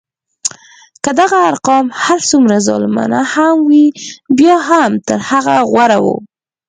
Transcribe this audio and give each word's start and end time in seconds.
که 1.03 1.11
دغه 1.19 1.37
ارقام 1.49 1.85
هر 2.03 2.19
څومره 2.29 2.57
ظالمانه 2.67 3.21
هم 3.33 3.55
وي 3.69 3.85
بیا 4.37 4.57
هم 4.69 4.91
تر 5.07 5.19
هغه 5.29 5.55
غوره 5.71 5.97
وو. 6.03 6.15